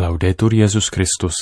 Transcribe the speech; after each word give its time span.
Laudetur 0.00 0.54
Jezus 0.54 0.88
Christus. 0.88 1.34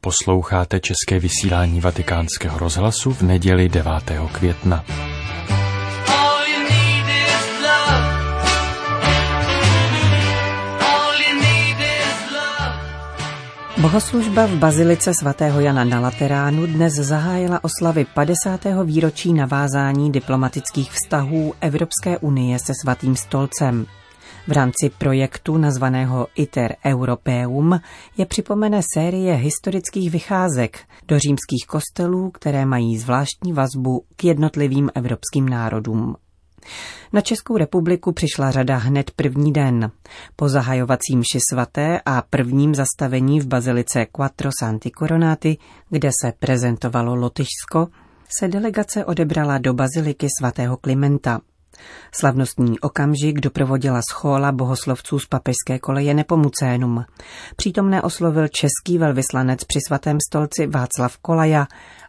Posloucháte 0.00 0.80
české 0.80 1.18
vysílání 1.18 1.80
Vatikánského 1.80 2.58
rozhlasu 2.58 3.12
v 3.12 3.22
neděli 3.22 3.68
9. 3.68 3.92
května. 4.32 4.84
Bohoslužba 13.80 14.46
v 14.46 14.50
Bazilice 14.50 15.14
svatého 15.20 15.60
Jana 15.60 15.84
na 15.84 16.00
Lateránu 16.00 16.66
dnes 16.66 16.92
zahájila 16.92 17.64
oslavy 17.64 18.04
50. 18.04 18.60
výročí 18.84 19.32
navázání 19.32 20.12
diplomatických 20.12 20.92
vztahů 20.92 21.54
Evropské 21.60 22.18
unie 22.18 22.58
se 22.58 22.72
svatým 22.82 23.16
stolcem. 23.16 23.86
V 24.50 24.52
rámci 24.52 24.90
projektu 24.98 25.56
nazvaného 25.56 26.26
ITER 26.34 26.76
Europeum 26.86 27.80
je 28.16 28.26
připomene 28.26 28.80
série 28.94 29.34
historických 29.34 30.10
vycházek 30.10 30.78
do 31.08 31.18
římských 31.18 31.66
kostelů, 31.66 32.30
které 32.30 32.66
mají 32.66 32.98
zvláštní 32.98 33.52
vazbu 33.52 34.04
k 34.16 34.24
jednotlivým 34.24 34.90
evropským 34.94 35.48
národům. 35.48 36.16
Na 37.12 37.20
Českou 37.20 37.56
republiku 37.56 38.12
přišla 38.12 38.50
řada 38.50 38.76
hned 38.76 39.10
první 39.10 39.52
den. 39.52 39.90
Po 40.36 40.48
zahajovací 40.48 41.16
mši 41.16 41.38
svaté 41.52 42.00
a 42.06 42.22
prvním 42.30 42.74
zastavení 42.74 43.40
v 43.40 43.46
bazilice 43.46 44.06
Quattro 44.06 44.50
Santi 44.60 44.90
Coronati, 44.98 45.56
kde 45.90 46.10
se 46.22 46.32
prezentovalo 46.38 47.14
Lotyšsko, 47.14 47.88
se 48.38 48.48
delegace 48.48 49.04
odebrala 49.04 49.58
do 49.58 49.74
baziliky 49.74 50.26
svatého 50.40 50.76
Klimenta. 50.76 51.40
Slavnostní 52.14 52.80
okamžik 52.80 53.40
doprovodila 53.40 54.00
schola 54.10 54.52
bohoslovců 54.52 55.18
z 55.18 55.26
papežské 55.26 55.78
koleje 55.78 56.14
Nepomucénum. 56.14 57.04
Přítomné 57.56 58.02
oslovil 58.02 58.48
český 58.48 58.98
velvyslanec 58.98 59.64
při 59.64 59.78
svatém 59.86 60.18
stolci 60.28 60.66
Václav 60.66 61.18
Kolaja 61.18 61.66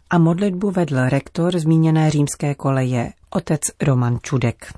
a 0.10 0.18
modlitbu 0.18 0.72
vedl 0.72 1.10
rektor 1.10 1.60
zmíněné 1.60 2.10
římské 2.10 2.56
koleje, 2.56 3.12
otec 3.30 3.62
Roman 3.82 4.20
Čudek. 4.22 4.74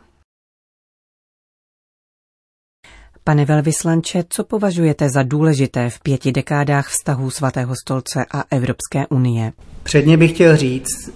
Pane 3.24 3.46
velvyslanče, 3.46 4.24
co 4.30 4.44
považujete 4.44 5.10
za 5.10 5.24
důležité 5.24 5.90
v 5.90 6.00
pěti 6.00 6.32
dekádách 6.32 6.88
vztahů 6.88 7.30
svatého 7.30 7.76
stolce 7.76 8.26
a 8.32 8.44
Evropské 8.52 9.08
unie? 9.08 9.54
Předně 9.84 10.18
bych 10.18 10.32
chtěl 10.32 10.58
říct, 10.58 11.10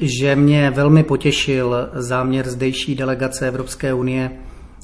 že 0.00 0.36
mě 0.36 0.70
velmi 0.70 1.02
potěšil 1.02 1.90
záměr 1.94 2.48
zdejší 2.48 2.94
delegace 2.94 3.48
Evropské 3.48 3.94
unie 3.94 4.30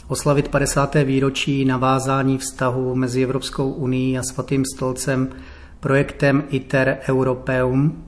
oslavit 0.09 0.49
50. 0.49 0.95
výročí 1.05 1.65
navázání 1.65 2.39
vztahu 2.39 2.95
mezi 2.95 3.23
Evropskou 3.23 3.71
unii 3.71 4.19
a 4.19 4.23
Svatým 4.23 4.65
stolcem 4.75 5.29
projektem 5.81 6.45
ITER 6.51 6.99
Europeum. 7.09 8.05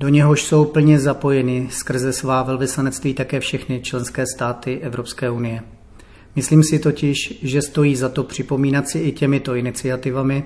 Do 0.00 0.08
něhož 0.08 0.42
jsou 0.42 0.64
plně 0.64 0.98
zapojeny 0.98 1.68
skrze 1.70 2.12
svá 2.12 2.42
velvyslanectví 2.42 3.14
také 3.14 3.40
všechny 3.40 3.80
členské 3.80 4.24
státy 4.34 4.78
Evropské 4.82 5.30
unie. 5.30 5.60
Myslím 6.36 6.62
si 6.62 6.78
totiž, 6.78 7.38
že 7.42 7.62
stojí 7.62 7.96
za 7.96 8.08
to 8.08 8.22
připomínat 8.22 8.88
si 8.88 8.98
i 8.98 9.12
těmito 9.12 9.54
iniciativami, 9.54 10.44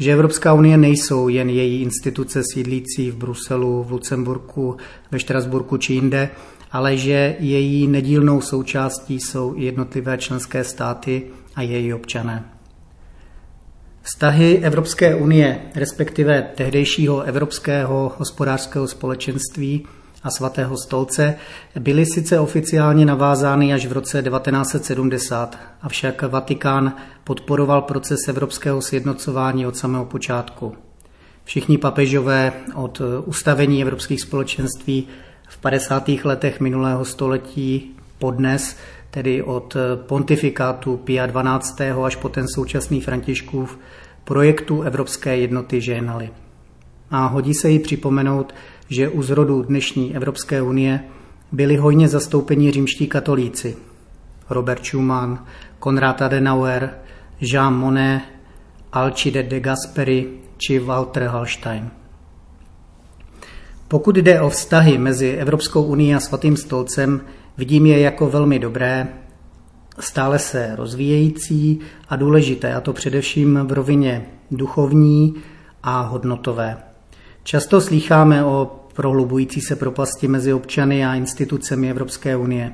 že 0.00 0.12
Evropská 0.12 0.52
unie 0.52 0.76
nejsou 0.76 1.28
jen 1.28 1.48
její 1.48 1.82
instituce 1.82 2.42
sídlící 2.54 3.10
v 3.10 3.16
Bruselu, 3.16 3.82
v 3.82 3.90
Lucemburku, 3.90 4.76
ve 5.10 5.18
Štrasburku 5.18 5.76
či 5.76 5.92
jinde, 5.92 6.30
ale 6.72 6.96
že 6.96 7.36
její 7.38 7.86
nedílnou 7.86 8.40
součástí 8.40 9.20
jsou 9.20 9.54
i 9.56 9.64
jednotlivé 9.64 10.18
členské 10.18 10.64
státy 10.64 11.22
a 11.54 11.62
její 11.62 11.94
občané. 11.94 12.44
Vztahy 14.02 14.58
Evropské 14.58 15.14
unie, 15.14 15.60
respektive 15.74 16.42
tehdejšího 16.54 17.22
Evropského 17.22 18.12
hospodářského 18.18 18.88
společenství, 18.88 19.86
a 20.22 20.30
svatého 20.30 20.76
stolce 20.76 21.34
byly 21.78 22.06
sice 22.06 22.40
oficiálně 22.40 23.06
navázány 23.06 23.74
až 23.74 23.86
v 23.86 23.92
roce 23.92 24.22
1970, 24.22 25.58
avšak 25.82 26.22
Vatikán 26.22 26.92
podporoval 27.24 27.82
proces 27.82 28.18
evropského 28.28 28.82
sjednocování 28.82 29.66
od 29.66 29.76
samého 29.76 30.04
počátku. 30.04 30.74
Všichni 31.44 31.78
papežové 31.78 32.52
od 32.74 33.02
ustavení 33.24 33.82
evropských 33.82 34.20
společenství 34.20 35.08
v 35.48 35.58
50. 35.58 36.08
letech 36.24 36.60
minulého 36.60 37.04
století 37.04 37.96
podnes, 38.18 38.76
tedy 39.10 39.42
od 39.42 39.76
pontifikátu 39.96 40.96
Pia 40.96 41.26
12. 41.26 41.80
až 42.04 42.16
po 42.16 42.28
ten 42.28 42.46
současný 42.54 43.00
Františkův, 43.00 43.78
projektu 44.24 44.82
Evropské 44.82 45.36
jednoty 45.36 45.80
žehnali. 45.80 46.30
A 47.10 47.26
hodí 47.26 47.54
se 47.54 47.70
jí 47.70 47.78
připomenout, 47.78 48.54
že 48.90 49.08
u 49.08 49.22
zrodu 49.22 49.62
dnešní 49.62 50.16
Evropské 50.16 50.62
unie 50.62 51.00
byli 51.52 51.76
hojně 51.76 52.08
zastoupeni 52.08 52.70
římští 52.70 53.06
katolíci. 53.06 53.76
Robert 54.50 54.84
Schumann, 54.84 55.44
Konrad 55.78 56.22
Adenauer, 56.22 56.94
Jean 57.40 57.74
Monnet, 57.74 58.22
Alcide 58.92 59.42
de 59.42 59.60
Gasperi 59.60 60.28
či 60.58 60.78
Walter 60.78 61.22
Hallstein. 61.22 61.90
Pokud 63.88 64.16
jde 64.16 64.40
o 64.40 64.50
vztahy 64.50 64.98
mezi 64.98 65.30
Evropskou 65.30 65.82
unii 65.82 66.14
a 66.14 66.20
Svatým 66.20 66.56
stolcem, 66.56 67.20
vidím 67.56 67.86
je 67.86 68.00
jako 68.00 68.30
velmi 68.30 68.58
dobré, 68.58 69.08
stále 70.00 70.38
se 70.38 70.72
rozvíjející 70.76 71.80
a 72.08 72.16
důležité, 72.16 72.74
a 72.74 72.80
to 72.80 72.92
především 72.92 73.58
v 73.66 73.72
rovině 73.72 74.26
duchovní 74.50 75.34
a 75.82 76.00
hodnotové. 76.00 76.76
Často 77.42 77.80
slýcháme 77.80 78.44
o 78.44 78.79
prohlubující 78.92 79.60
se 79.60 79.76
propasti 79.76 80.28
mezi 80.28 80.52
občany 80.52 81.06
a 81.06 81.14
institucemi 81.14 81.90
Evropské 81.90 82.36
unie. 82.36 82.72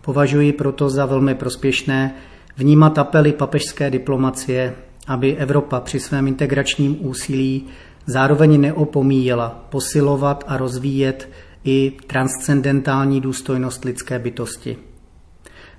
Považuji 0.00 0.52
proto 0.52 0.90
za 0.90 1.06
velmi 1.06 1.34
prospěšné 1.34 2.14
vnímat 2.56 2.98
apely 2.98 3.32
papežské 3.32 3.90
diplomacie, 3.90 4.74
aby 5.06 5.36
Evropa 5.36 5.80
při 5.80 6.00
svém 6.00 6.28
integračním 6.28 7.06
úsilí 7.06 7.66
zároveň 8.06 8.60
neopomíjela 8.60 9.66
posilovat 9.70 10.44
a 10.46 10.56
rozvíjet 10.56 11.28
i 11.64 11.92
transcendentální 12.06 13.20
důstojnost 13.20 13.84
lidské 13.84 14.18
bytosti. 14.18 14.76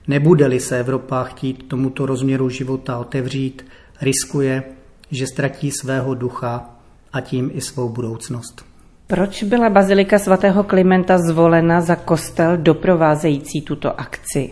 Nebude-li 0.07 0.59
se 0.59 0.79
Evropa 0.79 1.23
chtít 1.23 1.67
tomuto 1.67 2.05
rozměru 2.05 2.49
života 2.49 2.97
otevřít, 2.97 3.65
riskuje, 4.01 4.63
že 5.11 5.27
ztratí 5.27 5.71
svého 5.71 6.15
ducha 6.15 6.69
a 7.13 7.21
tím 7.21 7.51
i 7.53 7.61
svou 7.61 7.89
budoucnost. 7.89 8.70
Proč 9.11 9.43
byla 9.43 9.69
Bazilika 9.69 10.19
svatého 10.19 10.63
Klimenta 10.63 11.17
zvolena 11.17 11.81
za 11.81 11.95
kostel 11.95 12.57
doprovázející 12.57 13.61
tuto 13.61 13.99
akci? 13.99 14.49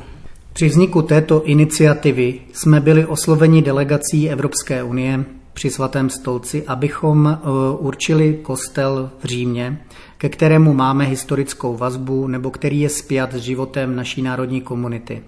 Při 0.54 0.68
vzniku 0.68 1.02
této 1.02 1.44
iniciativy 1.44 2.40
jsme 2.54 2.80
byli 2.80 3.06
osloveni 3.06 3.62
delegací 3.62 4.30
Evropské 4.30 4.84
unie 4.84 5.26
při 5.54 5.70
svatém 5.70 6.10
stolci, 6.10 6.64
abychom 6.68 7.28
e, 7.28 7.38
určili 7.78 8.40
kostel 8.42 9.10
v 9.20 9.26
Římě, 9.26 9.82
ke 10.18 10.30
kterému 10.30 10.74
máme 10.74 11.06
historickou 11.06 11.78
vazbu 11.78 12.28
nebo 12.28 12.52
který 12.52 12.80
je 12.80 12.90
spjat 12.90 13.34
s 13.34 13.38
životem 13.38 13.96
naší 13.96 14.22
národní 14.22 14.62
komunity. 14.62 15.22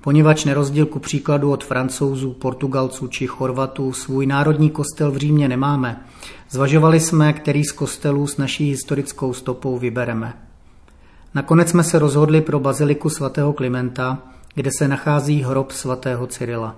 Poněvadž 0.00 0.44
nerozdíl 0.44 0.86
ku 0.86 0.98
příkladu 0.98 1.50
od 1.50 1.64
francouzů, 1.64 2.32
portugalců 2.32 3.08
či 3.08 3.26
chorvatů 3.26 3.92
svůj 3.92 4.26
národní 4.26 4.70
kostel 4.70 5.10
v 5.10 5.16
Římě 5.16 5.48
nemáme, 5.48 6.00
Zvažovali 6.52 7.00
jsme, 7.00 7.32
který 7.32 7.64
z 7.64 7.72
kostelů 7.72 8.26
s 8.26 8.36
naší 8.36 8.68
historickou 8.68 9.32
stopou 9.32 9.78
vybereme. 9.78 10.32
Nakonec 11.34 11.70
jsme 11.70 11.84
se 11.84 11.98
rozhodli 11.98 12.40
pro 12.40 12.60
baziliku 12.60 13.10
svatého 13.10 13.52
Klimenta, 13.52 14.18
kde 14.54 14.70
se 14.78 14.88
nachází 14.88 15.42
hrob 15.42 15.70
svatého 15.70 16.26
Cyrila. 16.26 16.76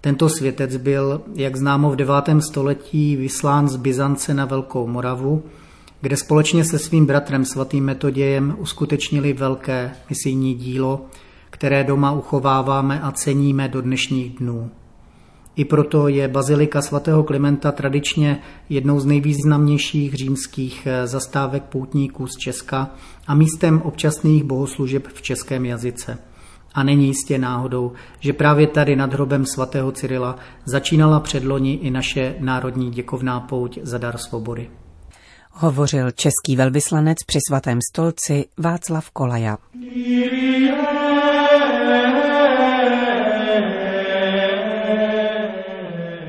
Tento 0.00 0.28
světec 0.28 0.76
byl, 0.76 1.22
jak 1.34 1.56
známo, 1.56 1.90
v 1.90 1.96
9. 1.96 2.14
století 2.40 3.16
vyslán 3.16 3.68
z 3.68 3.76
Byzance 3.76 4.34
na 4.34 4.44
Velkou 4.44 4.86
Moravu, 4.86 5.42
kde 6.00 6.16
společně 6.16 6.64
se 6.64 6.78
svým 6.78 7.06
bratrem 7.06 7.44
svatým 7.44 7.84
Metodějem 7.84 8.56
uskutečnili 8.58 9.32
velké 9.32 9.92
misijní 10.10 10.54
dílo, 10.54 11.06
které 11.50 11.84
doma 11.84 12.12
uchováváme 12.12 13.00
a 13.00 13.12
ceníme 13.12 13.68
do 13.68 13.82
dnešních 13.82 14.38
dnů. 14.38 14.70
I 15.56 15.64
proto 15.64 16.08
je 16.08 16.28
bazilika 16.28 16.82
svatého 16.82 17.24
Klimenta 17.24 17.72
tradičně 17.72 18.40
jednou 18.68 19.00
z 19.00 19.06
nejvýznamnějších 19.06 20.14
římských 20.14 20.86
eh, 20.86 21.06
zastávek 21.06 21.62
poutníků 21.62 22.26
z 22.26 22.36
Česka 22.36 22.90
a 23.26 23.34
místem 23.34 23.82
občasných 23.82 24.44
bohoslužeb 24.44 25.06
v 25.06 25.22
českém 25.22 25.64
jazyce. 25.64 26.18
A 26.74 26.82
není 26.82 27.06
jistě 27.06 27.38
náhodou, 27.38 27.92
že 28.20 28.32
právě 28.32 28.66
tady 28.66 28.96
nad 28.96 29.12
hrobem 29.12 29.46
svatého 29.46 29.92
Cyrila 29.92 30.36
začínala 30.64 31.20
předloni 31.20 31.74
i 31.74 31.90
naše 31.90 32.34
národní 32.40 32.90
děkovná 32.90 33.40
pouť 33.40 33.78
za 33.82 33.98
dar 33.98 34.18
svobody. 34.18 34.70
Hovořil 35.50 36.10
český 36.10 36.56
velvyslanec 36.56 37.18
při 37.26 37.38
svatém 37.48 37.78
stolci 37.92 38.44
Václav 38.58 39.10
Kolaja. 39.10 39.58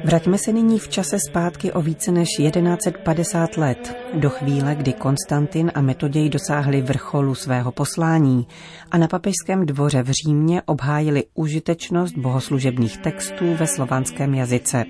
Vraťme 0.08 0.38
se 0.38 0.54
nyní 0.54 0.80
v 0.80 0.88
čase 0.88 1.18
zpátky 1.30 1.72
o 1.72 1.82
více 1.82 2.12
než 2.12 2.28
1150 2.38 3.58
let, 3.58 3.98
do 4.14 4.30
chvíle, 4.30 4.76
kdy 4.76 4.94
Konstantin 4.94 5.72
a 5.76 5.82
Metoděj 5.82 6.30
dosáhli 6.30 6.82
vrcholu 6.82 7.36
svého 7.36 7.72
poslání 7.72 8.48
a 8.92 8.98
na 8.98 9.08
papežském 9.08 9.66
dvoře 9.66 10.04
v 10.04 10.10
Římě 10.12 10.62
obhájili 10.66 11.24
užitečnost 11.34 12.18
bohoslužebných 12.18 12.98
textů 12.98 13.56
ve 13.60 13.68
slovanském 13.68 14.34
jazyce. 14.34 14.84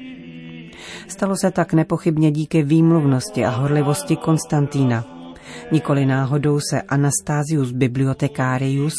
Stalo 1.08 1.36
se 1.42 1.52
tak 1.52 1.74
nepochybně 1.74 2.32
díky 2.32 2.64
výmluvnosti 2.64 3.46
a 3.46 3.50
horlivosti 3.50 4.16
Konstantína. 4.16 5.17
Nikoli 5.72 6.06
náhodou 6.06 6.60
se 6.70 6.82
Anastázius 6.82 7.72
Bibliothecarius, 7.72 8.94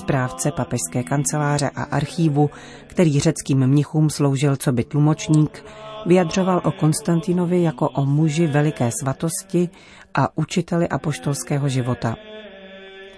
správce 0.00 0.52
papežské 0.52 1.02
kanceláře 1.02 1.70
a 1.70 1.82
archívu, 1.82 2.50
který 2.86 3.20
řeckým 3.20 3.66
mnichům 3.66 4.10
sloužil 4.10 4.56
co 4.56 4.72
by 4.72 4.84
tlumočník, 4.84 5.64
vyjadřoval 6.06 6.60
o 6.64 6.72
Konstantinovi 6.72 7.62
jako 7.62 7.88
o 7.88 8.06
muži 8.06 8.46
veliké 8.46 8.90
svatosti 9.00 9.68
a 10.14 10.38
učiteli 10.38 10.88
apoštolského 10.88 11.68
života. 11.68 12.16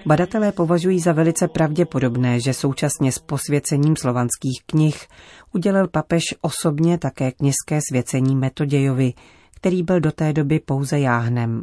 Badatelé 0.06 0.52
považují 0.52 1.00
za 1.00 1.12
velice 1.12 1.48
pravděpodobné, 1.48 2.40
že 2.40 2.54
současně 2.54 3.12
s 3.12 3.18
posvěcením 3.18 3.96
slovanských 3.96 4.62
knih 4.66 5.06
udělil 5.54 5.88
papež 5.88 6.22
osobně 6.40 6.98
také 6.98 7.32
kněžské 7.32 7.80
svěcení 7.90 8.36
Metodějovi, 8.36 9.12
který 9.56 9.82
byl 9.82 10.00
do 10.00 10.12
té 10.12 10.32
doby 10.32 10.60
pouze 10.60 11.00
jáhnem. 11.00 11.62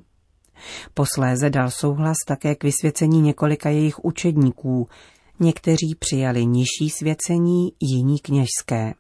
Posléze 0.94 1.50
dal 1.50 1.72
souhlas 1.72 2.18
také 2.28 2.56
k 2.56 2.64
vysvěcení 2.64 3.22
několika 3.22 3.70
jejich 3.70 4.06
učedníků. 4.06 4.88
Někteří 5.40 5.96
přijali 6.00 6.46
nižší 6.46 6.90
svěcení, 6.90 7.74
jiní 7.82 8.20
kněžské. 8.20 8.94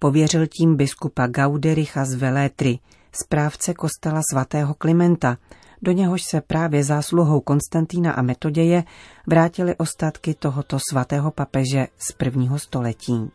Pověřil 0.00 0.46
tím 0.46 0.76
biskupa 0.76 1.26
Gaudericha 1.26 2.04
z 2.04 2.14
Velétry, 2.14 2.78
správce 3.12 3.74
kostela 3.74 4.20
svatého 4.30 4.74
Klimenta, 4.74 5.36
do 5.82 5.92
něhož 5.92 6.22
se 6.22 6.40
právě 6.40 6.84
zásluhou 6.84 7.40
Konstantína 7.40 8.12
a 8.12 8.22
Metoděje 8.22 8.84
vrátily 9.26 9.76
ostatky 9.76 10.34
tohoto 10.34 10.78
svatého 10.90 11.30
papeže 11.30 11.86
z 11.98 12.12
prvního 12.12 12.58
století. 12.58 13.30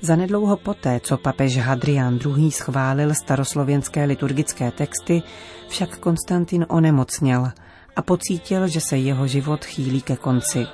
Zanedlouho 0.00 0.56
poté, 0.56 1.00
co 1.00 1.18
papež 1.18 1.58
Hadrián 1.58 2.18
II. 2.24 2.50
schválil 2.50 3.14
staroslověnské 3.14 4.04
liturgické 4.04 4.70
texty, 4.70 5.22
však 5.68 5.98
Konstantin 5.98 6.66
onemocněl 6.68 7.48
a 7.96 8.02
pocítil, 8.02 8.68
že 8.68 8.80
se 8.80 8.96
jeho 8.96 9.26
život 9.26 9.64
chýlí 9.64 10.02
ke 10.02 10.16
konci. 10.16 10.66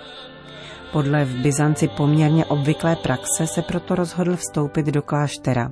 Podle 0.92 1.24
v 1.24 1.34
Byzanci 1.34 1.88
poměrně 1.88 2.44
obvyklé 2.44 2.96
praxe 2.96 3.46
se 3.46 3.62
proto 3.62 3.94
rozhodl 3.94 4.36
vstoupit 4.36 4.86
do 4.86 5.02
kláštera. 5.02 5.70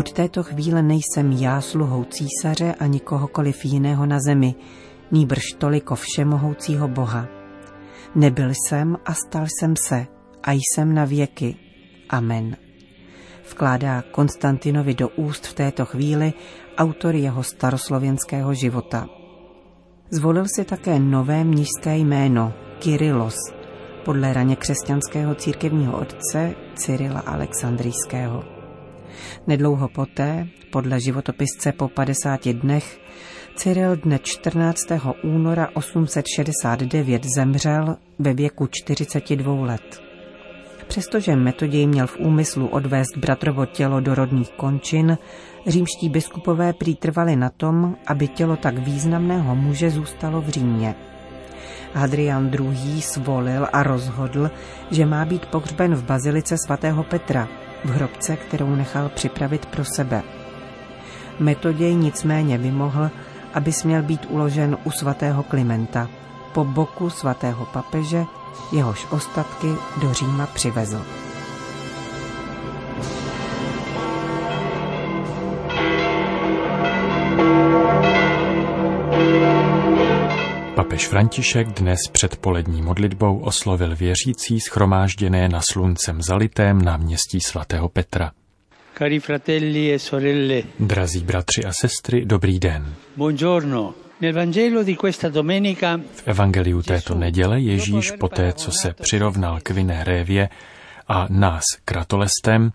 Od 0.00 0.12
této 0.12 0.42
chvíle 0.42 0.82
nejsem 0.82 1.32
já 1.32 1.60
sluhou 1.60 2.04
císaře 2.04 2.74
ani 2.74 3.00
kohokoliv 3.00 3.64
jiného 3.64 4.06
na 4.06 4.18
zemi, 4.20 4.54
nýbrž 5.10 5.42
toliko 5.58 5.94
všemohoucího 5.94 6.88
Boha. 6.88 7.26
Nebyl 8.14 8.50
jsem 8.50 8.96
a 9.04 9.14
stal 9.14 9.46
jsem 9.46 9.74
se 9.76 10.06
a 10.42 10.52
jsem 10.52 10.94
na 10.94 11.04
věky. 11.04 11.56
Amen. 12.08 12.56
Vkládá 13.50 14.02
Konstantinovi 14.02 14.94
do 14.94 15.08
úst 15.08 15.46
v 15.46 15.54
této 15.54 15.84
chvíli 15.84 16.32
autor 16.76 17.14
jeho 17.14 17.42
staroslověnského 17.42 18.54
života. 18.54 19.06
Zvolil 20.10 20.44
si 20.56 20.64
také 20.64 20.98
nové 20.98 21.44
mnižské 21.44 21.96
jméno 21.96 22.52
Kyrilos, 22.78 23.36
podle 24.04 24.32
raně 24.32 24.56
křesťanského 24.56 25.34
církevního 25.34 26.00
otce 26.00 26.54
Cyrila 26.74 27.20
Alexandrijského. 27.20 28.59
Nedlouho 29.46 29.88
poté, 29.88 30.46
podle 30.70 31.00
životopisce 31.00 31.72
po 31.72 31.88
50 31.88 32.48
dnech, 32.48 33.00
Cyril 33.60 33.96
dne 33.96 34.18
14. 34.22 34.82
února 35.22 35.68
869 35.74 37.26
zemřel 37.36 37.96
ve 38.18 38.34
věku 38.34 38.68
42 38.70 39.66
let. 39.66 40.02
Přestože 40.88 41.36
Metoděj 41.36 41.86
měl 41.86 42.06
v 42.06 42.18
úmyslu 42.18 42.66
odvést 42.66 43.16
bratrovo 43.16 43.66
tělo 43.66 44.00
do 44.00 44.14
rodných 44.14 44.50
končin, 44.50 45.18
římští 45.66 46.08
biskupové 46.08 46.72
přitrvali 46.72 47.36
na 47.36 47.50
tom, 47.50 47.96
aby 48.06 48.28
tělo 48.28 48.56
tak 48.56 48.78
významného 48.78 49.56
muže 49.56 49.90
zůstalo 49.90 50.40
v 50.40 50.48
Římě. 50.48 50.94
Hadrian 51.94 52.50
II. 52.54 53.02
svolil 53.02 53.68
a 53.72 53.82
rozhodl, 53.82 54.50
že 54.90 55.06
má 55.06 55.24
být 55.24 55.46
pohřben 55.46 55.94
v 55.94 56.04
bazilice 56.04 56.56
svatého 56.66 57.04
Petra, 57.04 57.48
v 57.84 57.90
hrobce, 57.90 58.36
kterou 58.36 58.74
nechal 58.74 59.08
připravit 59.08 59.66
pro 59.66 59.84
sebe. 59.84 60.22
Metoděj 61.38 61.94
nicméně 61.94 62.58
vymohl, 62.58 63.10
aby 63.54 63.72
směl 63.72 64.02
být 64.02 64.26
uložen 64.28 64.78
u 64.84 64.90
svatého 64.90 65.42
Klimenta, 65.42 66.08
po 66.52 66.64
boku 66.64 67.10
svatého 67.10 67.66
papeže, 67.66 68.24
jehož 68.72 69.06
ostatky 69.10 69.68
do 70.00 70.12
Říma 70.12 70.46
přivezl. 70.46 71.04
František 81.10 81.68
dnes 81.68 81.98
před 82.12 82.36
polední 82.36 82.82
modlitbou 82.82 83.38
oslovil 83.38 83.96
věřící 83.96 84.60
schromážděné 84.60 85.48
na 85.48 85.60
sluncem 85.70 86.22
zalitém 86.22 86.82
náměstí 86.82 87.40
svatého 87.40 87.88
Petra. 87.88 88.32
Cari 88.98 89.20
fratelli 89.20 89.92
e 89.94 89.98
sorelle. 89.98 90.62
Drazí 90.80 91.20
bratři 91.20 91.64
a 91.64 91.72
sestry, 91.72 92.24
dobrý 92.24 92.58
den. 92.58 92.94
Buongiorno. 93.16 93.94
V 96.12 96.22
evangeliu 96.26 96.82
této 96.82 97.14
neděle 97.14 97.60
Ježíš 97.60 98.10
poté, 98.10 98.52
co 98.52 98.70
se 98.82 98.94
přirovnal 99.02 99.60
k 99.62 99.70
vinné 99.70 100.04
révě 100.04 100.48
a 101.08 101.26
nás 101.30 101.64
kratolestem, 101.84 102.70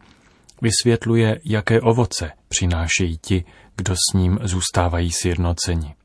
vysvětluje, 0.62 1.40
jaké 1.46 1.82
ovoce 1.82 2.32
přinášejí 2.48 3.18
ti, 3.18 3.46
kdo 3.78 3.96
s 3.96 4.14
ním 4.14 4.40
zůstávají 4.44 5.12
sjednoceni. 5.12 5.96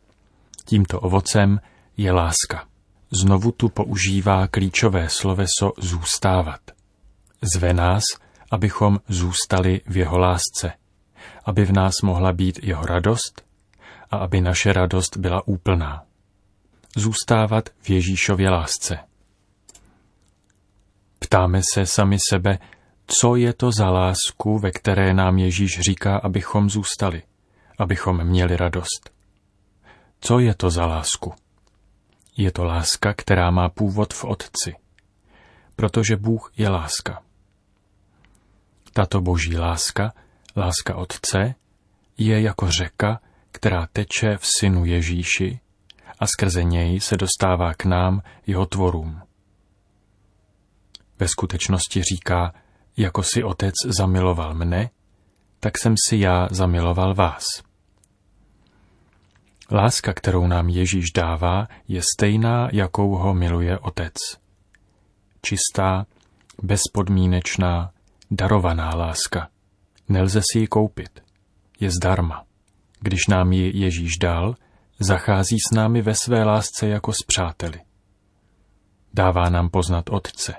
Tímto 0.64 1.00
ovocem 1.00 1.60
je 1.96 2.12
láska. 2.12 2.66
Znovu 3.10 3.52
tu 3.52 3.68
používá 3.68 4.46
klíčové 4.46 5.08
sloveso 5.08 5.72
zůstávat. 5.78 6.60
Zve 7.54 7.74
nás, 7.74 8.02
abychom 8.50 8.98
zůstali 9.08 9.80
v 9.86 9.96
jeho 9.96 10.18
lásce, 10.18 10.72
aby 11.44 11.64
v 11.64 11.72
nás 11.72 11.94
mohla 12.02 12.32
být 12.32 12.60
jeho 12.62 12.86
radost 12.86 13.42
a 14.10 14.16
aby 14.16 14.40
naše 14.40 14.72
radost 14.72 15.16
byla 15.16 15.48
úplná. 15.48 16.02
Zůstávat 16.96 17.68
v 17.80 17.90
Ježíšově 17.90 18.50
lásce. 18.50 18.98
Ptáme 21.18 21.60
se 21.74 21.86
sami 21.86 22.16
sebe, 22.28 22.58
co 23.06 23.36
je 23.36 23.52
to 23.52 23.72
za 23.72 23.90
lásku, 23.90 24.58
ve 24.58 24.70
které 24.70 25.14
nám 25.14 25.38
Ježíš 25.38 25.80
říká, 25.80 26.16
abychom 26.16 26.70
zůstali, 26.70 27.22
abychom 27.78 28.24
měli 28.24 28.56
radost. 28.56 29.10
Co 30.20 30.38
je 30.38 30.54
to 30.54 30.70
za 30.70 30.86
lásku? 30.86 31.32
Je 32.36 32.52
to 32.52 32.64
láska, 32.64 33.14
která 33.14 33.50
má 33.50 33.68
původ 33.68 34.14
v 34.14 34.24
Otci, 34.24 34.74
protože 35.76 36.16
Bůh 36.16 36.52
je 36.56 36.68
láska. 36.68 37.22
Tato 38.92 39.20
boží 39.20 39.56
láska, 39.56 40.12
láska 40.56 40.96
Otce, 40.96 41.54
je 42.18 42.40
jako 42.40 42.70
řeka, 42.70 43.20
která 43.52 43.86
teče 43.92 44.36
v 44.36 44.46
synu 44.58 44.84
Ježíši 44.84 45.60
a 46.18 46.26
skrze 46.26 46.64
něj 46.64 47.00
se 47.00 47.16
dostává 47.16 47.74
k 47.74 47.84
nám, 47.84 48.22
jeho 48.46 48.66
tvorům. 48.66 49.22
Ve 51.18 51.28
skutečnosti 51.28 52.02
říká, 52.02 52.54
jako 52.96 53.22
si 53.22 53.44
otec 53.44 53.74
zamiloval 53.86 54.54
mne, 54.54 54.90
tak 55.60 55.78
jsem 55.78 55.94
si 56.08 56.16
já 56.16 56.48
zamiloval 56.50 57.14
vás. 57.14 57.44
Láska, 59.72 60.12
kterou 60.12 60.46
nám 60.46 60.68
Ježíš 60.68 61.10
dává, 61.10 61.68
je 61.88 62.02
stejná, 62.14 62.68
jakou 62.72 63.14
ho 63.14 63.34
miluje 63.34 63.78
Otec. 63.78 64.14
Čistá, 65.42 66.06
bezpodmínečná, 66.62 67.92
darovaná 68.30 68.94
láska. 68.94 69.48
Nelze 70.08 70.40
si 70.52 70.58
ji 70.58 70.66
koupit. 70.66 71.22
Je 71.80 71.90
zdarma. 71.90 72.44
Když 73.00 73.26
nám 73.26 73.52
ji 73.52 73.78
Ježíš 73.78 74.18
dal, 74.18 74.54
zachází 75.00 75.56
s 75.70 75.74
námi 75.74 76.02
ve 76.02 76.14
své 76.14 76.44
lásce 76.44 76.88
jako 76.88 77.12
s 77.12 77.22
přáteli. 77.26 77.80
Dává 79.14 79.50
nám 79.50 79.68
poznat 79.68 80.10
Otce 80.10 80.54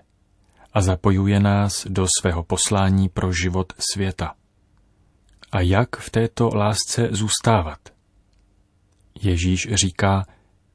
a 0.73 0.81
zapojuje 0.81 1.39
nás 1.39 1.87
do 1.89 2.07
svého 2.21 2.43
poslání 2.43 3.09
pro 3.09 3.33
život 3.33 3.73
světa. 3.93 4.35
A 5.51 5.61
jak 5.61 5.95
v 5.97 6.09
této 6.09 6.49
lásce 6.55 7.07
zůstávat? 7.11 7.79
Ježíš 9.21 9.67
říká, 9.73 10.25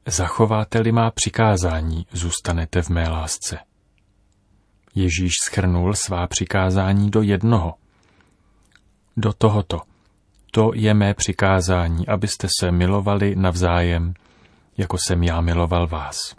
zachováte-li 0.05 0.91
má 0.91 1.11
přikázání, 1.11 2.07
zůstanete 2.11 2.81
v 2.81 2.89
mé 2.89 3.09
lásce. 3.09 3.59
Ježíš 4.95 5.33
schrnul 5.45 5.93
svá 5.93 6.27
přikázání 6.27 7.09
do 7.09 7.21
jednoho. 7.21 7.73
Do 9.17 9.33
tohoto. 9.33 9.81
To 10.51 10.71
je 10.75 10.93
mé 10.93 11.13
přikázání, 11.13 12.07
abyste 12.07 12.47
se 12.59 12.71
milovali 12.71 13.35
navzájem, 13.35 14.13
jako 14.77 14.97
jsem 14.97 15.23
já 15.23 15.41
miloval 15.41 15.87
vás. 15.87 16.35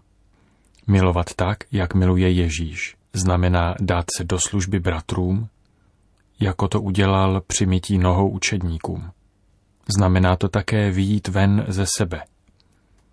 Milovat 0.87 1.35
tak, 1.35 1.59
jak 1.73 1.95
miluje 1.95 2.31
Ježíš, 2.31 2.97
znamená 3.13 3.75
dát 3.81 4.05
se 4.17 4.25
do 4.25 4.39
služby 4.39 4.81
bratrům, 4.81 5.49
jako 6.41 6.69
to 6.69 6.81
udělal 6.81 7.41
při 7.47 7.67
mytí 7.67 7.99
nohou 7.99 8.29
učedníkům. 8.29 9.11
Znamená 9.97 10.37
to 10.37 10.49
také 10.49 10.91
výjít 10.91 11.29
ven 11.29 11.65
ze 11.69 11.87
sebe, 11.97 12.23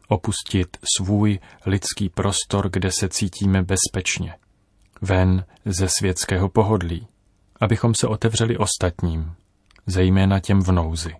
opustit 0.07 0.77
svůj 0.97 1.39
lidský 1.65 2.09
prostor, 2.09 2.69
kde 2.69 2.91
se 2.91 3.09
cítíme 3.09 3.63
bezpečně, 3.63 4.35
ven 5.01 5.45
ze 5.65 5.87
světského 5.99 6.49
pohodlí, 6.49 7.07
abychom 7.61 7.95
se 7.95 8.07
otevřeli 8.07 8.57
ostatním, 8.57 9.35
zejména 9.87 10.39
těm 10.39 10.61
v 10.61 10.71
nouzi. 10.71 11.15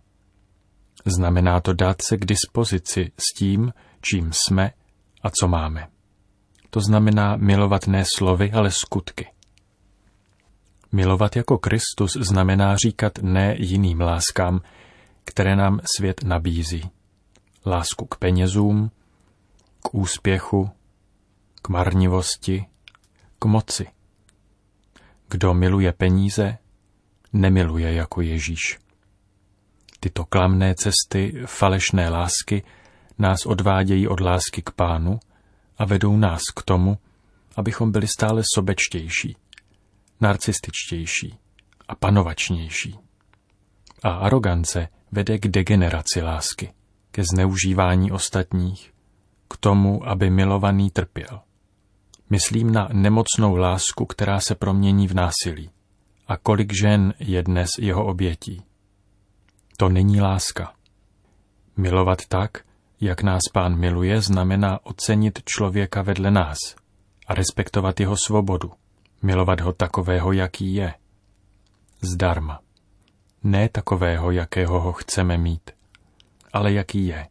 Znamená 1.06 1.62
to 1.62 1.74
dát 1.74 2.02
se 2.02 2.18
k 2.18 2.26
dispozici 2.26 3.12
s 3.18 3.40
tím, 3.40 3.74
čím 4.02 4.32
jsme 4.34 4.72
a 5.24 5.30
co 5.40 5.48
máme. 5.48 5.88
To 6.70 6.82
znamená 6.82 7.36
milovat 7.36 7.88
ne 7.88 8.04
slovy, 8.16 8.52
ale 8.52 8.72
skutky. 8.72 9.28
Milovat 10.92 11.36
jako 11.36 11.58
Kristus 11.58 12.18
znamená 12.20 12.76
říkat 12.76 13.14
ne 13.22 13.56
jiným 13.60 14.02
láskám, 14.02 14.62
které 15.26 15.56
nám 15.56 15.80
svět 15.98 16.24
nabízí. 16.24 16.90
Lásku 17.66 18.06
k 18.06 18.18
penězům, 18.18 18.92
k 19.82 19.96
úspěchu, 19.96 20.70
k 21.62 21.70
marnivosti, 21.70 22.66
k 23.40 23.46
moci. 23.46 23.88
Kdo 25.30 25.54
miluje 25.54 25.94
peníze, 25.94 26.58
nemiluje 27.34 27.94
jako 27.94 28.22
Ježíš. 28.22 28.80
Tyto 30.00 30.26
klamné 30.26 30.76
cesty 30.76 31.44
falešné 31.46 32.10
lásky 32.10 32.64
nás 33.18 33.46
odvádějí 33.46 34.08
od 34.08 34.20
lásky 34.20 34.62
k 34.62 34.72
pánu 34.72 35.20
a 35.78 35.86
vedou 35.86 36.18
nás 36.18 36.42
k 36.56 36.64
tomu, 36.64 36.98
abychom 37.56 37.92
byli 37.92 38.08
stále 38.08 38.42
sobečtější, 38.56 39.38
narcističtější 40.22 41.40
a 41.88 41.96
panovačnější. 41.96 43.00
A 44.04 44.10
arogance 44.10 44.88
vede 45.12 45.38
k 45.38 45.48
degeneraci 45.48 46.22
lásky, 46.22 46.74
ke 47.12 47.24
zneužívání 47.34 48.12
ostatních, 48.12 48.94
k 49.48 49.58
tomu, 49.58 50.08
aby 50.10 50.30
milovaný 50.30 50.92
trpěl. 50.92 51.42
Myslím 52.30 52.72
na 52.72 52.90
nemocnou 52.94 53.56
lásku, 53.56 54.06
která 54.06 54.40
se 54.40 54.56
promění 54.56 55.08
v 55.08 55.14
násilí. 55.14 55.70
A 56.28 56.38
kolik 56.38 56.74
žen 56.82 57.14
je 57.20 57.44
dnes 57.44 57.70
jeho 57.80 58.06
obětí. 58.06 58.64
To 59.78 59.90
není 59.90 60.22
láska. 60.22 60.74
Milovat 61.78 62.26
tak, 62.28 62.64
jak 63.02 63.24
nás 63.24 63.42
pán 63.54 63.76
miluje, 63.76 64.22
znamená 64.22 64.86
ocenit 64.86 65.40
člověka 65.46 66.02
vedle 66.02 66.32
nás 66.32 66.58
a 67.28 67.34
respektovat 67.34 68.00
jeho 68.00 68.16
svobodu, 68.26 68.72
milovat 69.22 69.62
ho 69.62 69.74
takového, 69.74 70.32
jaký 70.32 70.74
je. 70.74 70.94
Zdarma. 72.02 72.60
Ne 73.46 73.70
takového, 73.70 74.32
jakého 74.32 74.82
ho 74.82 74.94
chceme 74.94 75.38
mít, 75.38 75.72
ale 76.54 76.74
jaký 76.74 77.08
je. 77.08 77.28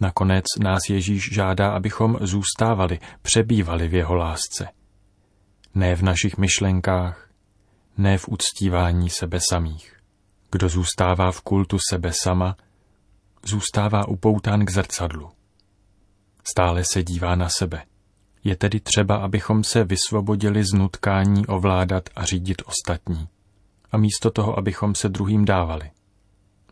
Nakonec 0.00 0.44
nás 0.60 0.80
Ježíš 0.90 1.32
žádá, 1.32 1.70
abychom 1.70 2.18
zůstávali, 2.20 2.98
přebývali 3.22 3.88
v 3.88 3.94
jeho 3.94 4.14
lásce. 4.14 4.68
Ne 5.74 5.94
v 5.96 6.02
našich 6.02 6.38
myšlenkách, 6.38 7.30
ne 7.98 8.18
v 8.18 8.28
uctívání 8.28 9.10
sebe 9.10 9.38
samých. 9.50 9.96
Kdo 10.50 10.68
zůstává 10.68 11.32
v 11.32 11.40
kultu 11.40 11.78
sebe 11.90 12.12
sama, 12.12 12.56
zůstává 13.44 14.08
upoután 14.08 14.64
k 14.64 14.70
zrcadlu. 14.70 15.30
Stále 16.44 16.84
se 16.84 17.02
dívá 17.02 17.34
na 17.34 17.48
sebe. 17.48 17.82
Je 18.44 18.56
tedy 18.56 18.80
třeba, 18.80 19.16
abychom 19.16 19.64
se 19.64 19.84
vysvobodili 19.84 20.64
z 20.64 20.72
nutkání 20.72 21.46
ovládat 21.46 22.08
a 22.16 22.24
řídit 22.24 22.62
ostatní. 22.66 23.28
A 23.92 23.96
místo 23.96 24.30
toho, 24.30 24.58
abychom 24.58 24.94
se 24.94 25.08
druhým 25.08 25.44
dávali. 25.44 25.90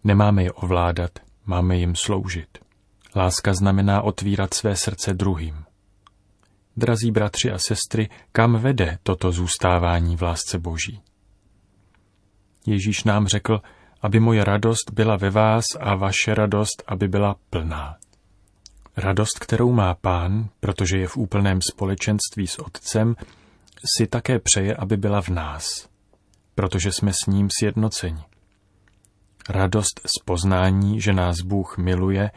Nemáme 0.05 0.43
je 0.43 0.53
ovládat, 0.53 1.11
máme 1.47 1.77
jim 1.77 1.97
sloužit. 1.97 2.59
Láska 3.17 3.55
znamená 3.55 4.03
otvírat 4.03 4.55
své 4.55 4.77
srdce 4.77 5.15
druhým. 5.15 5.65
Drazí 6.77 7.11
bratři 7.11 7.51
a 7.51 7.59
sestry, 7.59 8.09
kam 8.33 8.57
vede 8.57 8.99
toto 9.03 9.33
zůstávání 9.33 10.17
v 10.17 10.23
lásce 10.23 10.59
Boží? 10.59 11.01
Ježíš 12.67 13.05
nám 13.05 13.27
řekl, 13.27 13.61
aby 14.01 14.21
moje 14.21 14.45
radost 14.45 14.91
byla 14.93 15.17
ve 15.17 15.31
vás 15.31 15.65
a 15.81 15.95
vaše 15.95 16.35
radost, 16.35 16.83
aby 16.87 17.09
byla 17.09 17.37
plná. 17.51 17.97
Radost, 18.97 19.39
kterou 19.39 19.73
má 19.73 19.95
pán, 19.95 20.49
protože 20.61 20.99
je 20.99 21.07
v 21.07 21.17
úplném 21.17 21.59
společenství 21.63 22.47
s 22.47 22.59
Otcem, 22.59 23.17
si 23.97 24.07
také 24.07 24.39
přeje, 24.39 24.77
aby 24.77 24.97
byla 24.97 25.23
v 25.23 25.29
nás, 25.29 25.90
protože 26.61 26.93
jsme 26.93 27.13
s 27.13 27.27
ním 27.27 27.49
sjednoceni. 27.59 28.25
Radost 29.49 30.01
z 30.07 30.25
poznání, 30.25 31.01
že 31.01 31.13
nás 31.13 31.37
Bůh 31.41 31.79
miluje 31.79 32.31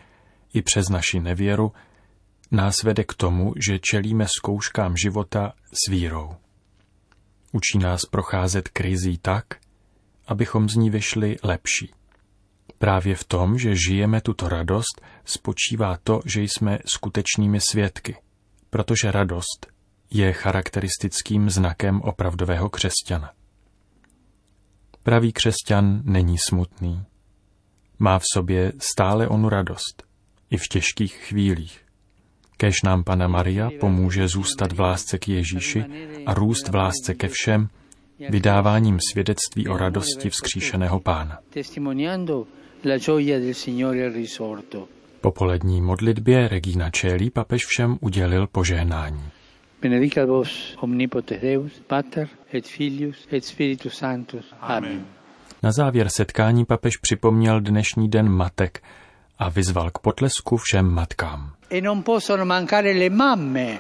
i 0.53 0.62
přes 0.62 0.89
naši 0.89 1.20
nevěru, 1.20 1.72
nás 2.51 2.84
vede 2.84 3.03
k 3.03 3.13
tomu, 3.13 3.53
že 3.68 3.80
čelíme 3.80 4.25
zkouškám 4.38 4.98
života 4.98 5.53
s 5.74 5.92
vírou. 5.92 6.36
Učí 7.51 7.77
nás 7.77 8.01
procházet 8.12 8.70
krizí 8.70 9.18
tak, 9.18 9.46
abychom 10.27 10.70
z 10.70 10.75
ní 10.75 10.89
vyšli 10.89 11.38
lepší. 11.44 11.92
Právě 12.77 13.15
v 13.15 13.24
tom, 13.24 13.58
že 13.58 13.75
žijeme 13.75 14.22
tuto 14.22 14.50
radost, 14.50 15.01
spočívá 15.25 15.98
to, 16.03 16.22
že 16.25 16.42
jsme 16.42 16.80
skutečnými 16.86 17.60
svědky, 17.72 18.15
protože 18.70 19.12
radost 19.12 19.68
je 20.12 20.34
charakteristickým 20.34 21.50
znakem 21.50 22.01
opravdového 22.01 22.70
křesťana. 22.70 23.34
Pravý 25.03 25.33
křesťan 25.33 26.01
není 26.03 26.38
smutný. 26.50 27.03
Má 28.00 28.19
v 28.19 28.24
sobě 28.33 28.74
stále 28.77 29.27
onu 29.27 29.50
radost, 29.50 30.03
i 30.50 30.57
v 30.57 30.67
těžkých 30.72 31.13
chvílích. 31.13 31.79
Kež 32.57 32.81
nám 32.86 33.03
Pana 33.03 33.27
Maria 33.27 33.69
pomůže 33.79 34.27
zůstat 34.27 34.72
v 34.72 34.79
lásce 34.79 35.17
k 35.17 35.27
Ježíši 35.27 35.86
a 36.25 36.33
růst 36.33 36.67
v 36.67 36.75
lásce 36.75 37.13
ke 37.13 37.27
všem, 37.27 37.69
vydáváním 38.29 38.98
svědectví 39.12 39.67
o 39.67 39.77
radosti 39.77 40.29
vzkříšeného 40.29 41.00
pána. 41.00 41.39
Po 45.22 45.31
polední 45.31 45.81
modlitbě 45.81 46.48
Regina 46.48 46.89
Čelí 46.89 47.29
papež 47.29 47.65
všem 47.65 47.98
udělil 48.01 48.48
požehnání. 48.48 49.24
Benedicat 49.84 50.28
vos 50.30 50.78
omnipotens 50.80 51.42
Deus, 51.42 51.72
Pater 51.88 52.30
et 52.54 52.68
Filius 52.68 53.28
et 53.32 53.44
Spiritus 53.44 53.98
Sanctus. 53.98 54.46
Amen. 54.62 55.06
Na 55.63 55.72
závěr 55.72 56.10
setkání 56.10 56.66
papež 56.66 56.98
připomněl 56.98 57.62
dnešní 57.62 58.10
den 58.10 58.30
matek 58.30 58.84
a 59.40 59.50
vyzval 59.50 59.92
k 59.92 60.00
potlesku 60.00 60.58
všem 60.58 60.86
matkám. 60.86 61.54
E 61.70 61.82
non 61.82 62.04
possono 62.04 62.46
mancare 62.46 62.94
le 62.94 63.10
mamme. 63.10 63.80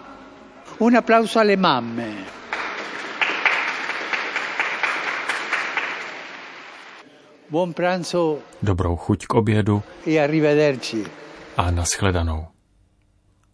Un 0.79 0.97
applauso 0.97 1.39
alle 1.39 1.55
mamme. 1.55 2.07
Buon 7.49 7.73
pranzo. 7.73 8.39
Dobrou 8.61 8.95
chuť 8.95 9.25
k 9.25 9.33
obědu. 9.33 9.83
E 10.07 10.19
arrivederci. 10.19 11.05
A 11.57 11.71
nashledanou. 11.71 12.52